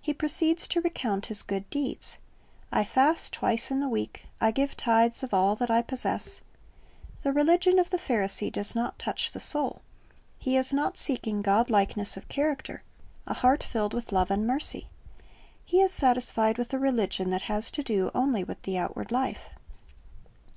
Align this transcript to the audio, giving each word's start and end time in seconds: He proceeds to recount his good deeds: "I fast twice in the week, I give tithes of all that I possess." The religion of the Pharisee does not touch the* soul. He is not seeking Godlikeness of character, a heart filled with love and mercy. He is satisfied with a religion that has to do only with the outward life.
He 0.00 0.14
proceeds 0.14 0.68
to 0.68 0.80
recount 0.80 1.26
his 1.26 1.42
good 1.42 1.68
deeds: 1.70 2.18
"I 2.70 2.84
fast 2.84 3.32
twice 3.32 3.72
in 3.72 3.80
the 3.80 3.88
week, 3.88 4.26
I 4.40 4.52
give 4.52 4.76
tithes 4.76 5.24
of 5.24 5.34
all 5.34 5.56
that 5.56 5.68
I 5.72 5.82
possess." 5.82 6.40
The 7.24 7.32
religion 7.32 7.80
of 7.80 7.90
the 7.90 7.98
Pharisee 7.98 8.52
does 8.52 8.76
not 8.76 8.96
touch 9.00 9.32
the* 9.32 9.40
soul. 9.40 9.82
He 10.38 10.56
is 10.56 10.72
not 10.72 10.98
seeking 10.98 11.42
Godlikeness 11.42 12.16
of 12.16 12.28
character, 12.28 12.84
a 13.26 13.34
heart 13.34 13.64
filled 13.64 13.92
with 13.92 14.12
love 14.12 14.30
and 14.30 14.46
mercy. 14.46 14.86
He 15.64 15.80
is 15.82 15.90
satisfied 15.90 16.56
with 16.56 16.72
a 16.72 16.78
religion 16.78 17.30
that 17.30 17.42
has 17.50 17.72
to 17.72 17.82
do 17.82 18.12
only 18.14 18.44
with 18.44 18.62
the 18.62 18.78
outward 18.78 19.10
life. 19.10 19.50